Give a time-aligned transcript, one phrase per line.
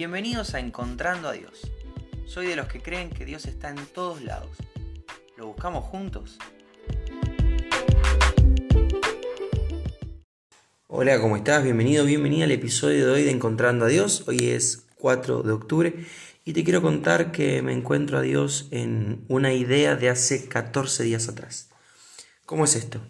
[0.00, 1.70] Bienvenidos a Encontrando a Dios.
[2.24, 4.56] Soy de los que creen que Dios está en todos lados.
[5.36, 6.38] ¿Lo buscamos juntos?
[10.86, 11.62] Hola, ¿cómo estás?
[11.62, 14.24] Bienvenido, bienvenida al episodio de hoy de Encontrando a Dios.
[14.26, 16.06] Hoy es 4 de octubre
[16.46, 21.02] y te quiero contar que me encuentro a Dios en una idea de hace 14
[21.02, 21.68] días atrás.
[22.46, 23.02] ¿Cómo es esto?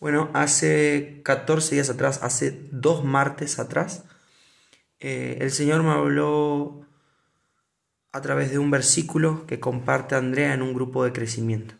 [0.00, 4.04] Bueno, hace 14 días atrás, hace dos martes atrás,
[5.00, 6.86] eh, el Señor me habló
[8.12, 11.74] a través de un versículo que comparte Andrea en un grupo de crecimiento.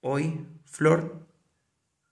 [0.00, 1.26] Hoy, Flor,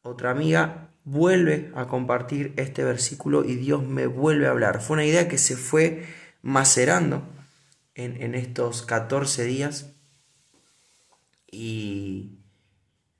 [0.00, 4.80] otra amiga, vuelve a compartir este versículo y Dios me vuelve a hablar.
[4.80, 6.06] Fue una idea que se fue
[6.40, 7.22] macerando
[7.94, 9.92] en, en estos 14 días
[11.50, 12.38] y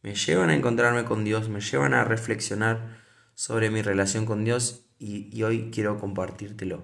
[0.03, 3.03] me llevan a encontrarme con Dios, me llevan a reflexionar
[3.35, 6.83] sobre mi relación con Dios y, hoy quiero compartírtelo.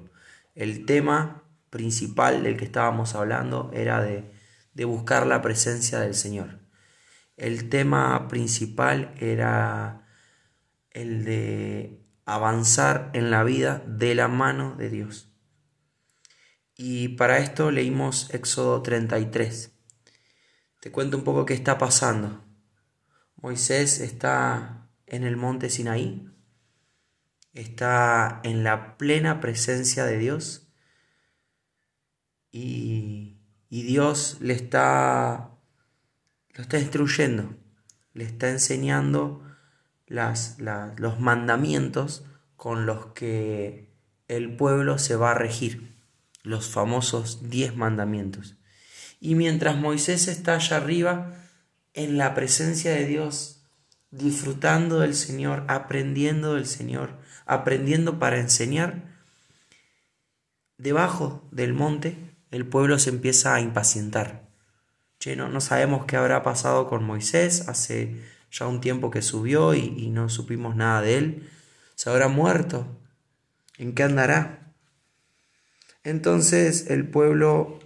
[0.55, 4.31] El tema principal del que estábamos hablando era de,
[4.75, 6.61] de buscar la presencia del Señor.
[7.37, 10.07] El tema principal era
[10.91, 15.33] el de avanzar en la vida de la mano de Dios.
[16.77, 19.73] Y para esto leímos Éxodo 33.
[20.81, 22.45] Te cuento un poco qué está pasando.
[23.37, 26.32] Moisés está en el monte Sinaí,
[27.53, 30.69] está en la plena presencia de Dios
[32.51, 33.39] y,
[33.71, 35.51] Dios le está,
[36.51, 37.57] lo está instruyendo,
[38.13, 39.43] le está enseñando
[40.07, 40.59] las,
[40.97, 42.25] los mandamientos
[42.57, 43.91] con los que
[44.29, 45.97] el pueblo se va a regir,
[46.43, 48.57] los famosos diez mandamientos.
[49.21, 51.33] Y mientras Moisés está allá arriba,
[51.95, 53.63] en la presencia de Dios,
[54.11, 59.03] disfrutando del Señor, aprendiendo del Señor, aprendiendo para enseñar,
[60.79, 62.17] debajo del monte
[62.51, 64.43] el pueblo se empieza a impacientar.
[65.19, 68.21] Che, no, sabemos qué habrá pasado con Moisés, hace
[68.51, 71.51] ya un tiempo que subió y, y no supimos nada de él.
[71.95, 72.87] ¿Se habrá muerto?
[73.79, 74.73] ¿En qué andará?
[76.05, 77.79] Entonces el pueblo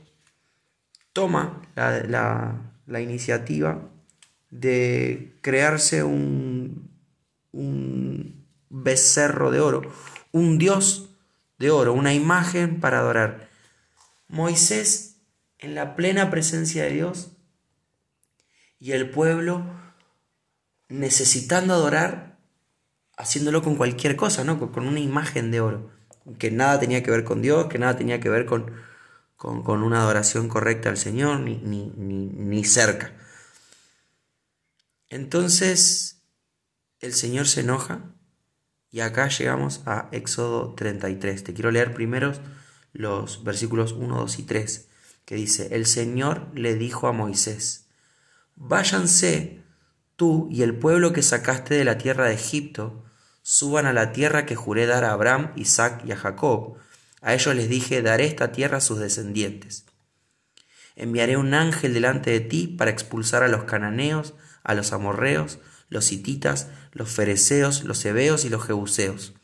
[1.13, 3.83] toma la, la, la iniciativa
[4.51, 6.91] de crearse un,
[7.53, 8.06] un
[8.87, 9.83] becerro de oro,
[10.31, 11.11] un dios
[11.59, 13.51] de oro, una imagen para adorar.
[14.29, 15.17] Moisés
[15.59, 17.33] en la plena presencia de Dios
[18.79, 19.67] y el pueblo
[20.89, 22.39] necesitando adorar,
[23.17, 24.71] haciéndolo con cualquier cosa, ¿no?
[24.71, 25.91] Con una imagen de oro,
[26.39, 28.71] que nada tenía que ver con Dios, que nada tenía que ver con,
[29.37, 33.13] con, una adoración correcta al Señor, ni, ni, ni cerca.
[35.09, 36.23] Entonces
[37.01, 38.16] el Señor se enoja
[38.91, 41.45] y acá llegamos a Éxodo 33.
[41.45, 42.33] Te quiero leer primero
[42.93, 44.89] los versículos 1, 2 y 3,
[45.25, 47.89] que dice, el Señor le dijo a Moisés,
[48.55, 49.63] váyanse
[50.17, 53.05] tú y el pueblo que sacaste de la tierra de Egipto,
[53.43, 56.79] suban a la tierra que juré dar a Abraham, Isaac y a Jacob.
[57.21, 59.85] A ellos les dije, daré esta tierra a sus descendientes.
[60.97, 65.59] Enviaré un ángel delante de ti para expulsar a los cananeos, a los amorreos,
[65.89, 69.35] los hititas, los fereceos, los hebeos y los jebuseos.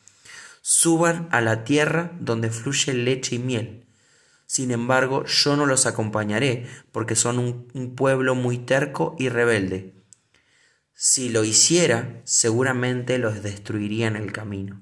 [0.63, 3.87] Suban a la tierra donde fluye leche y miel.
[4.47, 9.95] Sin embargo, yo no los acompañaré, porque son un, un pueblo muy terco y rebelde.
[10.95, 14.81] Si lo hiciera, seguramente los destruiría en el camino.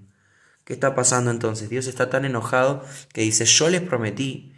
[0.65, 1.69] ¿Qué está pasando entonces?
[1.69, 4.55] Dios está tan enojado que dice, yo les prometí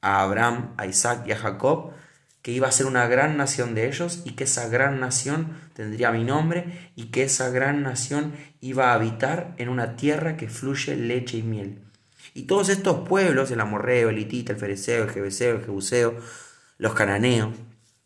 [0.00, 1.92] a Abraham, a Isaac y a Jacob
[2.46, 6.12] que iba a ser una gran nación de ellos y que esa gran nación tendría
[6.12, 10.94] mi nombre y que esa gran nación iba a habitar en una tierra que fluye
[10.94, 11.82] leche y miel.
[12.34, 16.20] Y todos estos pueblos, el amorreo, el hitita, el fereceo, el jebuseo, el jebuseo,
[16.78, 17.52] los cananeos,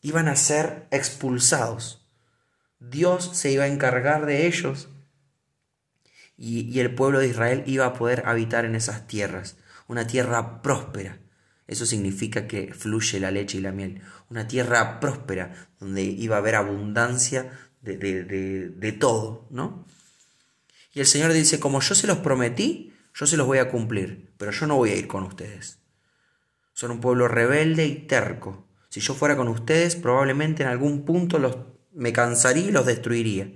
[0.01, 2.09] iban a ser expulsados.
[2.79, 4.89] Dios se iba a encargar de ellos
[6.39, 10.63] y, y el pueblo de Israel iba a poder habitar en esas tierras, una tierra
[10.63, 11.19] próspera
[11.71, 14.03] eso significa que fluye la leche y la miel.
[14.29, 17.49] Una tierra próspera, donde iba a haber abundancia
[17.81, 19.87] de, de, todo, ¿no?
[20.93, 24.33] Y el Señor dice, como yo se los prometí, yo se los voy a cumplir,
[24.37, 25.79] pero yo no voy a ir con ustedes.
[26.73, 28.67] Son un pueblo rebelde y terco.
[28.89, 31.57] Si yo fuera con ustedes, probablemente en algún punto los,
[31.93, 33.49] me cansaría y los destruiría.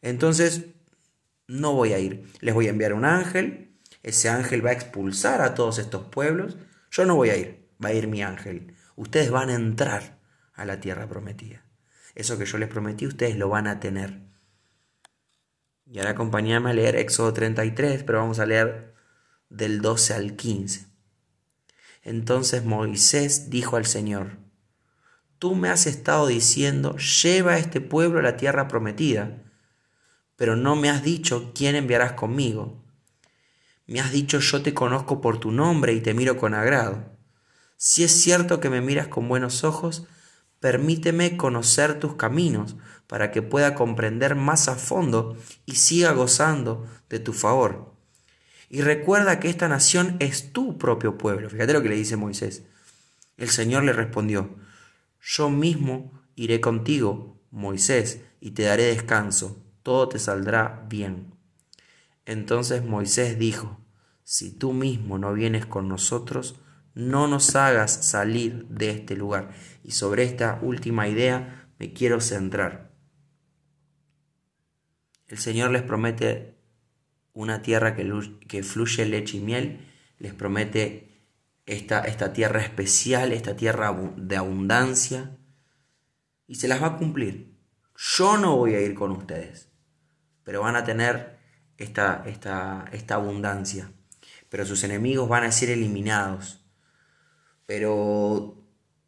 [0.00, 0.62] Entonces,
[1.46, 2.24] no voy a ir.
[2.40, 3.76] Les voy a enviar un ángel.
[4.02, 6.56] Ese ángel va a expulsar a todos estos pueblos
[6.94, 8.72] yo no voy a ir, va a ir mi ángel.
[8.94, 10.20] Ustedes van a entrar
[10.54, 11.64] a la tierra prometida.
[12.14, 14.20] Eso que yo les prometí, ustedes lo van a tener.
[15.86, 18.94] Y ahora acompáñame a leer Éxodo 33, pero vamos a leer
[19.48, 20.86] del 12 al 15.
[22.04, 24.38] Entonces Moisés dijo al Señor,
[25.40, 29.42] Tú me has estado diciendo, lleva a este pueblo a la tierra prometida,
[30.36, 32.83] pero no me has dicho quién enviarás conmigo.
[33.86, 37.04] Me has dicho yo te conozco por tu nombre y te miro con agrado.
[37.76, 40.06] Si es cierto que me miras con buenos ojos,
[40.58, 42.76] permíteme conocer tus caminos
[43.06, 45.36] para que pueda comprender más a fondo
[45.66, 47.92] y siga gozando de tu favor.
[48.70, 51.50] Y recuerda que esta nación es tu propio pueblo.
[51.50, 52.62] Fíjate lo que le dice Moisés.
[53.36, 54.56] El Señor le respondió,
[55.20, 61.33] yo mismo iré contigo, Moisés, y te daré descanso, todo te saldrá bien.
[62.26, 63.80] Entonces Moisés dijo,
[64.22, 66.60] si tú mismo no vienes con nosotros,
[66.94, 69.50] no nos hagas salir de este lugar.
[69.82, 72.92] Y sobre esta última idea me quiero centrar.
[75.26, 76.54] El Señor les promete
[77.32, 79.80] una tierra que, fluye leche y miel,
[80.18, 81.26] les promete
[81.66, 85.36] esta, esta tierra especial, esta tierra de abundancia,
[86.46, 87.58] y se las va a cumplir.
[87.96, 89.68] Yo no voy a ir con ustedes,
[90.44, 91.38] pero van a tener
[91.78, 93.90] esta, esta, esta abundancia,
[94.48, 96.64] pero sus enemigos van a ser eliminados,
[97.66, 98.62] pero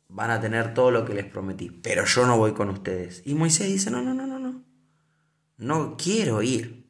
[0.08, 3.22] van a tener todo lo que les prometí, pero yo no voy con ustedes.
[3.24, 4.64] Y Moisés dice, no, no, no, no, no,
[5.58, 6.86] no quiero ir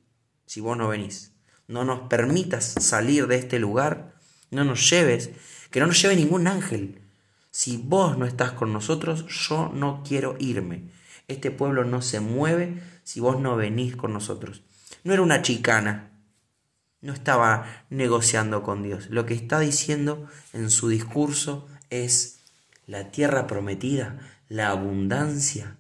[0.46, 1.32] si vos no venís.
[1.68, 4.14] No nos permitas salir de este lugar,
[4.50, 5.30] no nos lleves,
[5.70, 7.02] que no nos lleve ningún ángel.
[7.50, 10.92] Si vos no estás con nosotros, yo no quiero irme.
[11.26, 14.62] Este pueblo no se mueve si vos no venís con nosotros.
[15.06, 16.10] No era una chicana,
[17.00, 19.08] no estaba negociando con Dios.
[19.08, 22.42] Lo que está diciendo en su discurso es
[22.86, 24.18] la tierra prometida,
[24.48, 25.76] la abundancia,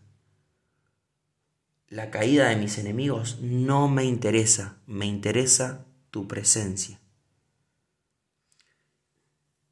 [1.88, 7.00] la caída de mis enemigos no me interesa, me interesa tu presencia.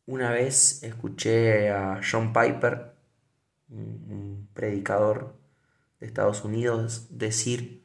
[0.05, 2.97] Una vez escuché a John Piper,
[3.69, 5.39] un predicador
[6.01, 7.84] de Estados Unidos, decir,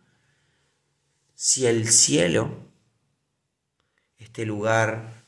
[1.41, 2.49] si el cielo,
[4.17, 5.23] este lugar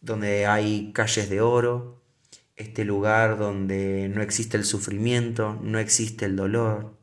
[0.00, 2.00] donde hay calles de oro,
[2.54, 6.96] este lugar donde no existe el sufrimiento, no existe el dolor,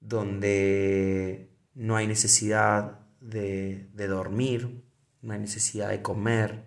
[0.00, 4.82] donde no hay necesidad de, dormir,
[5.20, 6.64] no hay necesidad de comer,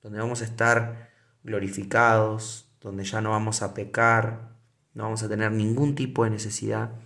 [0.00, 1.10] donde vamos a estar
[1.42, 4.56] glorificados, donde ya no vamos a pecar,
[4.94, 7.03] no vamos a tener ningún tipo de necesidad.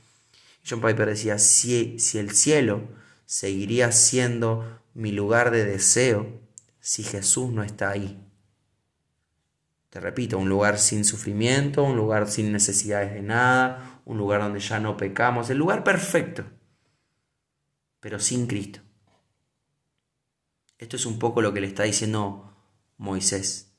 [0.68, 2.88] John Piper decía, si, si el cielo
[3.24, 6.40] seguiría siendo mi lugar de deseo
[6.80, 8.24] si Jesús no está ahí.
[9.90, 14.60] Te repito, un lugar sin sufrimiento, un lugar sin necesidades de nada, un lugar donde
[14.60, 16.44] ya no pecamos, el lugar perfecto,
[18.00, 18.80] pero sin Cristo.
[20.78, 22.54] Esto es un poco lo que le está diciendo
[22.96, 23.74] Moisés.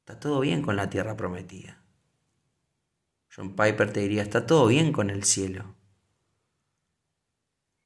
[0.00, 1.82] Está todo bien con la tierra prometida.
[3.34, 5.74] John Piper te diría, está todo bien con el cielo.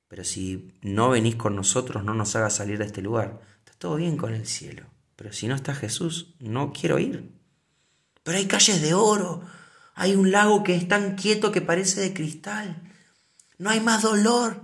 [0.08, 3.40] Pero si no venís con nosotros, no nos hagas salir de este lugar.
[3.58, 4.86] Está todo bien con el cielo.
[5.16, 7.32] Pero si no está Jesús, no quiero ir.
[8.22, 9.42] Pero hay calles de oro,
[9.94, 12.82] hay un lago que es tan quieto que parece de cristal.
[13.58, 14.62] No hay más dolor.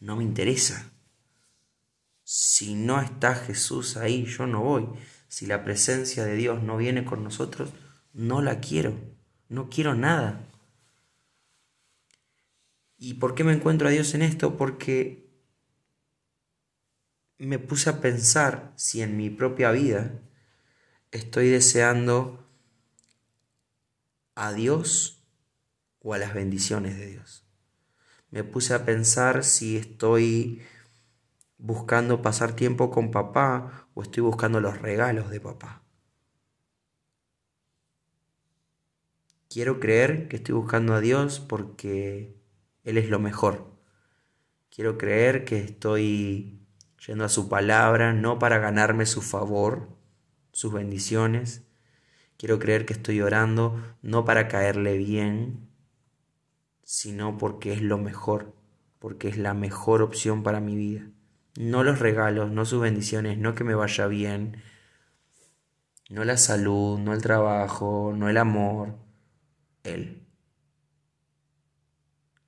[0.00, 0.92] No me interesa.
[2.22, 4.88] Si no está Jesús ahí, yo no voy.
[5.28, 7.70] Si la presencia de Dios no viene con nosotros,
[8.12, 9.13] no la quiero.
[9.54, 10.48] No quiero nada.
[12.98, 14.56] ¿Y por qué me encuentro a Dios en esto?
[14.56, 15.30] Porque
[17.38, 20.20] me puse a pensar si en mi propia vida
[21.12, 22.44] estoy deseando
[24.34, 25.24] a Dios
[26.00, 27.46] o a las bendiciones de Dios.
[28.32, 30.62] Me puse a pensar si estoy
[31.58, 35.83] buscando pasar tiempo con papá o estoy buscando los regalos de papá.
[39.54, 42.34] Quiero creer que estoy buscando a Dios porque
[42.82, 43.70] Él es lo mejor.
[44.68, 46.66] Quiero creer que estoy
[47.06, 49.96] yendo a su palabra no para ganarme su favor,
[50.50, 51.62] sus bendiciones,
[52.36, 55.68] Quiero creer que estoy orando no para caerle bien,
[56.82, 58.56] sino porque es lo mejor,
[58.98, 61.06] porque es la mejor opción para mi vida.
[61.56, 64.56] No los regalos, no sus bendiciones, no que me vaya bien,
[66.10, 69.03] no la salud, no el trabajo, no el amor,
[69.84, 70.26] Él.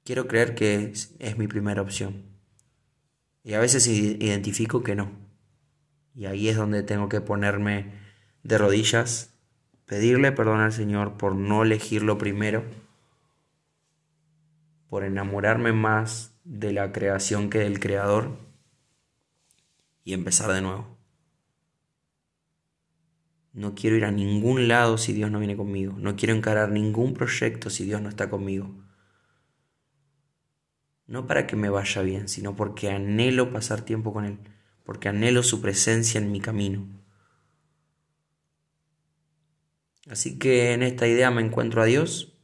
[0.04, 2.24] Quiero creer que es, mi primera opción.
[3.44, 5.10] Y a veces identifico que no.
[6.14, 7.92] Y ahí es donde tengo que ponerme
[8.42, 9.32] de rodillas
[9.86, 12.64] pedirle perdón al Señor por no elegirlo primero,
[14.88, 18.36] por enamorarme más de la creación que del creador
[20.04, 20.95] y empezar de nuevo.
[23.56, 25.94] No quiero ir a ningún lado si Dios no viene conmigo.
[25.96, 28.70] No quiero encarar ningún proyecto si Dios no está conmigo.
[31.06, 34.38] No para que me vaya bien, sino porque anhelo pasar tiempo con Él,
[34.84, 36.86] porque anhelo su presencia en mi camino.
[40.10, 42.34] Así que en esta idea me encuentro a Dios.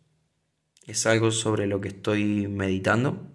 [0.86, 3.30] Es algo sobre lo que estoy meditando.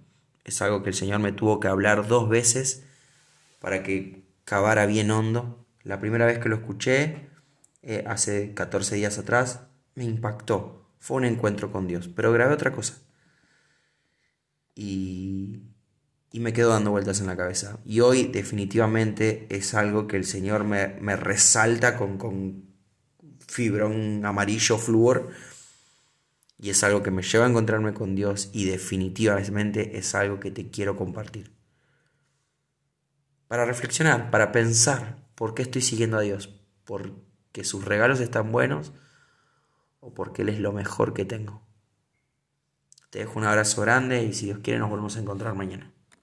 [0.45, 2.87] Es algo que el Señor me tuvo que hablar dos veces
[3.59, 5.63] para que cavara bien hondo.
[5.83, 7.36] La primera vez que lo escuché
[7.81, 9.61] eh, hace 14 días atrás,
[9.95, 10.89] me impactó.
[10.99, 12.95] Fue un encuentro con Dios, pero grabé otra cosa.
[14.75, 15.61] Y,
[16.31, 17.79] y me quedo dando vueltas en la cabeza.
[17.85, 22.67] Y hoy definitivamente es algo que el Señor me, me resalta con, con
[23.47, 25.29] fibrón amarillo flúor.
[26.59, 30.51] Y es algo que me lleva a encontrarme con Dios y definitivamente es algo que
[30.51, 31.51] te quiero compartir.
[33.47, 36.49] Para reflexionar, para pensar por qué estoy siguiendo a Dios,
[36.83, 37.26] por
[37.57, 38.93] que sus regalos están buenos
[39.99, 41.67] o porque Él es lo mejor que tengo.
[43.09, 45.91] Te dejo un abrazo grande y si Dios quiere nos volvemos a encontrar mañana.